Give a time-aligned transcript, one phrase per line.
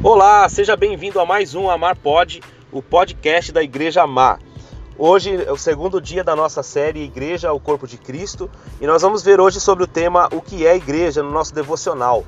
[0.00, 4.38] Olá, seja bem-vindo a mais um Amar Pod, o podcast da Igreja Amar.
[4.96, 8.48] Hoje é o segundo dia da nossa série Igreja, o Corpo de Cristo,
[8.80, 12.24] e nós vamos ver hoje sobre o tema O que é Igreja no nosso devocional.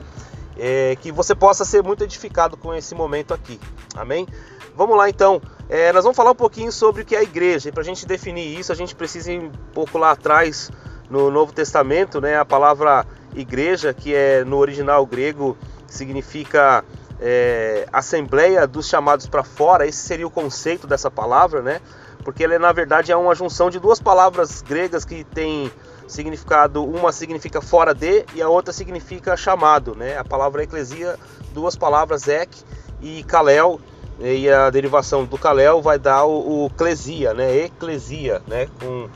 [0.59, 3.61] É, que você possa ser muito edificado com esse momento aqui,
[3.95, 4.27] amém?
[4.75, 7.69] Vamos lá então, é, nós vamos falar um pouquinho sobre o que é a igreja,
[7.69, 10.73] e para a gente definir isso, a gente precisa ir um pouco lá atrás
[11.09, 12.37] no Novo Testamento, né?
[12.37, 16.85] A palavra igreja, que é no original grego, significa
[17.21, 21.81] é, assembleia dos chamados para fora, esse seria o conceito dessa palavra, né?
[22.25, 25.71] Porque ela na verdade é uma junção de duas palavras gregas que tem
[26.09, 30.17] significado, uma significa fora de e a outra significa chamado, né?
[30.17, 31.19] A palavra eclesia,
[31.53, 32.57] duas palavras ek
[33.03, 33.81] e kalel,
[34.19, 37.65] e a derivação do kalel vai dar o, o clesia, né?
[37.65, 38.67] Eclesia, né?
[38.81, 39.09] Com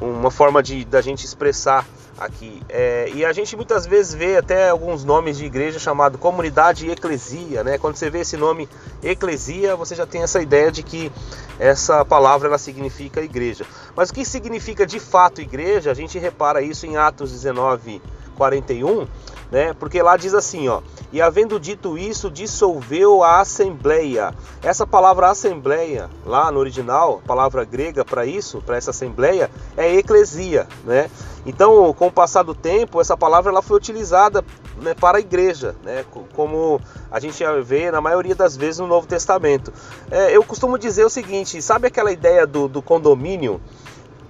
[0.00, 1.86] uma forma de da gente expressar
[2.18, 2.62] aqui.
[2.68, 7.62] É, e a gente muitas vezes vê até alguns nomes de igreja chamado comunidade eclesia,
[7.62, 7.78] né?
[7.78, 8.68] Quando você vê esse nome
[9.02, 11.12] eclesia, você já tem essa ideia de que
[11.58, 13.64] essa palavra ela significa igreja.
[13.94, 15.90] Mas o que significa de fato igreja?
[15.90, 18.00] A gente repara isso em Atos 19,
[18.36, 19.06] 41,
[19.50, 19.72] né?
[19.74, 20.80] Porque lá diz assim, ó:
[21.12, 24.34] "E havendo dito isso, dissolveu a assembleia".
[24.62, 30.66] Essa palavra assembleia, lá no original, palavra grega para isso, para essa assembleia, é eclesia,
[30.84, 31.10] né?
[31.46, 34.44] Então, com o passar do tempo, essa palavra ela foi utilizada
[34.82, 39.06] né, para a igreja, né, como a gente vê na maioria das vezes no Novo
[39.06, 39.72] Testamento.
[40.10, 43.60] É, eu costumo dizer o seguinte: sabe aquela ideia do, do condomínio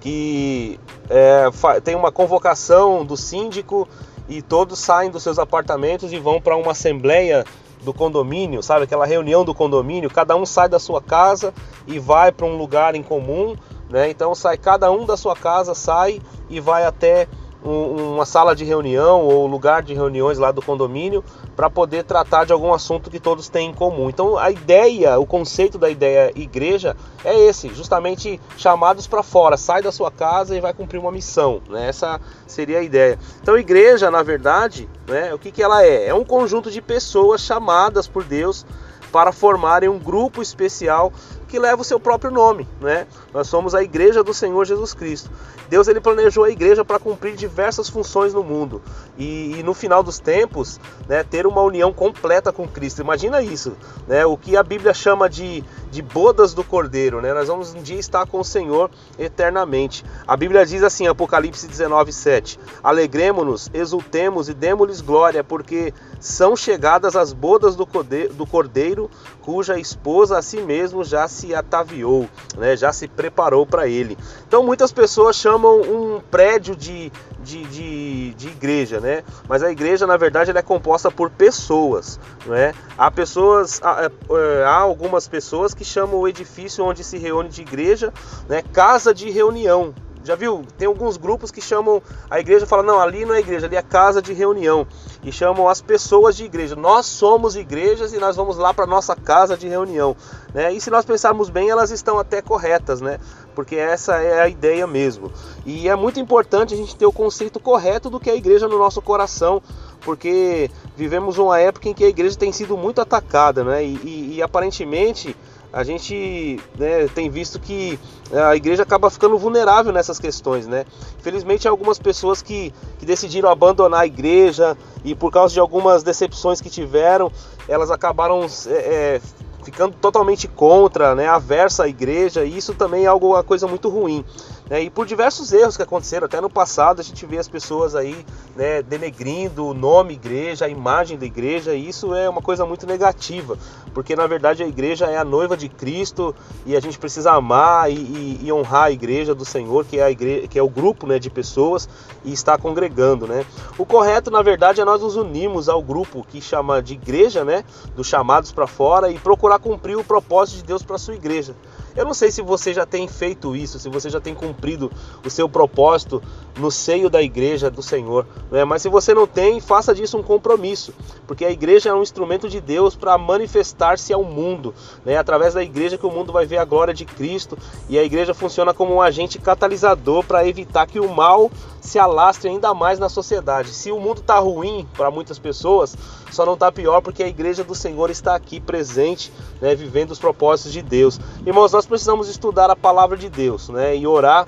[0.07, 1.49] que é,
[1.81, 3.85] tem uma convocação do síndico
[4.29, 7.43] e todos saem dos seus apartamentos e vão para uma assembleia
[7.83, 8.85] do condomínio, sabe?
[8.85, 11.53] Aquela reunião do condomínio, cada um sai da sua casa
[11.85, 13.53] e vai para um lugar em comum,
[13.89, 14.09] né?
[14.09, 17.27] Então sai cada um da sua casa, sai e vai até
[17.67, 21.23] um, uma sala de reunião ou lugar de reuniões lá do condomínio
[21.55, 24.09] para poder tratar de algum assunto que todos têm em comum.
[24.09, 29.81] Então a ideia, o conceito da ideia igreja é esse, justamente chamados para fora, sai
[29.81, 31.61] da sua casa e vai cumprir uma missão.
[31.69, 31.89] Né?
[31.89, 33.19] Essa seria a ideia.
[33.41, 36.07] Então igreja, na verdade, né, o que, que ela é?
[36.07, 38.65] É um conjunto de pessoas chamadas por Deus
[39.11, 41.11] para formarem um grupo especial
[41.47, 43.07] que leva o seu próprio nome, né?
[43.33, 45.29] Nós somos a igreja do Senhor Jesus Cristo.
[45.69, 48.81] Deus ele planejou a igreja para cumprir diversas funções no mundo
[49.17, 53.01] e, e, no final dos tempos, né, ter uma união completa com Cristo.
[53.01, 53.75] Imagina isso,
[54.07, 54.25] né?
[54.25, 57.33] O que a Bíblia chama de, de bodas do Cordeiro, né?
[57.33, 60.05] Nós vamos um dia estar com o Senhor eternamente.
[60.25, 67.33] A Bíblia diz assim, Apocalipse 19:7: Alegremos-nos, exultemos e demos-lhes glória, porque são chegadas as
[67.33, 69.09] bodas do cordeiro, do cordeiro,
[69.41, 72.27] cuja esposa a si mesmo já se ataviou,
[72.57, 72.75] né?
[72.75, 74.17] Já se preparou para ele.
[74.47, 79.23] Então muitas pessoas chamam chamam um prédio de, de, de, de, igreja, né?
[79.47, 82.73] Mas a igreja, na verdade, ela é composta por pessoas, né?
[82.97, 87.49] Há pessoas, há, é, é, há algumas pessoas que chamam o edifício onde se reúne
[87.49, 88.13] de igreja,
[88.47, 88.61] né?
[88.73, 89.93] Casa de reunião,
[90.27, 90.65] já viu?
[90.77, 93.81] Tem alguns grupos que chamam a igreja fala não, ali não é igreja, ali é
[93.81, 94.85] casa de reunião.
[95.23, 96.75] E chamam as pessoas de igreja.
[96.75, 100.15] Nós somos igrejas e nós vamos lá para nossa casa de reunião.
[100.53, 100.73] Né?
[100.73, 103.19] E se nós pensarmos bem, elas estão até corretas, né?
[103.55, 105.31] Porque essa é a ideia mesmo.
[105.65, 108.67] E é muito importante a gente ter o conceito correto do que é a igreja
[108.67, 109.61] no nosso coração,
[110.01, 113.83] porque vivemos uma época em que a igreja tem sido muito atacada, né?
[113.83, 115.35] e, e, e aparentemente
[115.71, 117.99] a gente né, tem visto que
[118.31, 120.85] a igreja acaba ficando vulnerável nessas questões, né?
[121.19, 126.61] Infelizmente, algumas pessoas que, que decidiram abandonar a igreja e por causa de algumas decepções
[126.61, 127.31] que tiveram,
[127.67, 129.21] elas acabaram é, é,
[129.63, 133.89] ficando totalmente contra, né, aversa à igreja, e isso também é algo, uma coisa muito
[133.89, 134.23] ruim.
[134.69, 134.83] Né?
[134.83, 138.25] E por diversos erros que aconteceram, até no passado a gente vê as pessoas aí
[138.55, 142.85] né, denegrindo o nome igreja, a imagem da igreja, e isso é uma coisa muito
[142.85, 143.57] negativa,
[143.93, 146.35] porque na verdade a igreja é a noiva de Cristo
[146.65, 150.03] e a gente precisa amar e, e, e honrar a igreja do Senhor, que é,
[150.03, 151.87] a igreja, que é o grupo né, de pessoas
[152.23, 153.27] e está congregando.
[153.27, 153.45] Né?
[153.77, 157.63] O correto, na verdade, é nós nos unirmos ao grupo que chama de igreja, né,
[157.95, 161.55] dos chamados para fora, e procurar cumprir o propósito de Deus para sua igreja.
[161.97, 164.91] Eu não sei se você já tem feito isso, se você já tem cumprido
[165.25, 166.21] o seu propósito
[166.59, 168.63] no seio da igreja do Senhor, né?
[168.63, 170.93] mas se você não tem, faça disso um compromisso,
[171.25, 175.17] porque a igreja é um instrumento de Deus para manifestar-se ao mundo, né?
[175.17, 177.57] através da igreja que o mundo vai ver a glória de Cristo
[177.89, 181.49] e a igreja funciona como um agente catalisador para evitar que o mal
[181.87, 183.69] se alastre ainda mais na sociedade.
[183.69, 185.95] Se o mundo está ruim para muitas pessoas,
[186.31, 189.31] só não está pior porque a igreja do Senhor está aqui presente,
[189.61, 191.17] né, vivendo os propósitos de Deus.
[191.45, 194.47] Irmãos, nós precisamos estudar a palavra de Deus né, e orar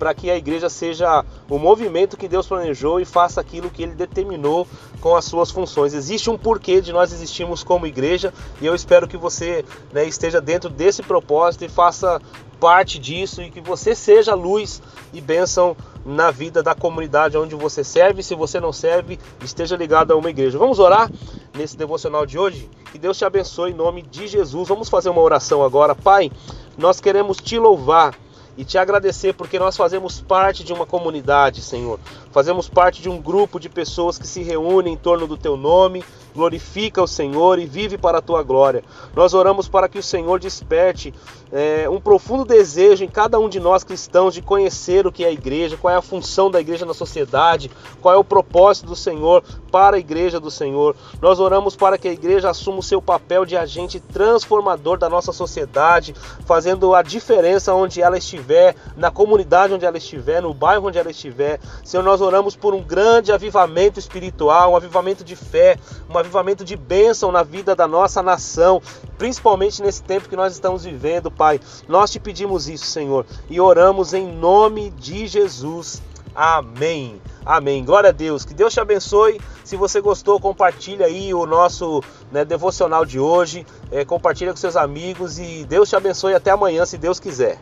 [0.00, 3.92] para que a igreja seja o movimento que Deus planejou e faça aquilo que ele
[3.92, 4.66] determinou
[4.98, 5.92] com as suas funções.
[5.92, 8.32] Existe um porquê de nós existirmos como igreja
[8.62, 9.62] e eu espero que você
[9.92, 12.18] né, esteja dentro desse propósito e faça
[12.58, 14.82] parte disso e que você seja luz
[15.12, 18.22] e bênção na vida da comunidade onde você serve.
[18.22, 20.58] Se você não serve, esteja ligado a uma igreja.
[20.58, 21.10] Vamos orar
[21.54, 22.70] nesse devocional de hoje?
[22.90, 24.66] Que Deus te abençoe em nome de Jesus.
[24.66, 25.94] Vamos fazer uma oração agora.
[25.94, 26.32] Pai,
[26.78, 28.14] nós queremos te louvar
[28.56, 31.98] e te agradecer porque nós fazemos parte de uma comunidade, Senhor.
[32.32, 36.04] Fazemos parte de um grupo de pessoas que se reúnem em torno do teu nome,
[36.34, 38.84] glorifica o Senhor e vive para a tua glória.
[39.14, 41.14] Nós oramos para que o Senhor desperte
[41.52, 45.28] é, um profundo desejo em cada um de nós cristãos de conhecer o que é
[45.28, 47.70] a igreja, qual é a função da igreja na sociedade,
[48.00, 50.94] qual é o propósito do Senhor para a igreja do Senhor.
[51.20, 55.32] Nós oramos para que a igreja assuma o seu papel de agente transformador da nossa
[55.32, 56.14] sociedade,
[56.46, 61.10] fazendo a diferença onde ela estiver, na comunidade onde ela estiver, no bairro onde ela
[61.10, 61.60] estiver.
[61.84, 65.76] Senhor, nós oramos por um grande avivamento espiritual, um avivamento de fé,
[66.08, 68.80] um avivamento de bênção na vida da nossa nação,
[69.20, 71.60] principalmente nesse tempo que nós estamos vivendo, Pai.
[71.86, 76.00] Nós te pedimos isso, Senhor, e oramos em nome de Jesus.
[76.34, 77.20] Amém.
[77.44, 77.84] Amém.
[77.84, 78.46] Glória a Deus.
[78.46, 79.38] Que Deus te abençoe.
[79.62, 82.02] Se você gostou, compartilha aí o nosso
[82.32, 83.66] né, devocional de hoje.
[83.90, 87.58] É, compartilha com seus amigos e Deus te abençoe até amanhã, se Deus quiser.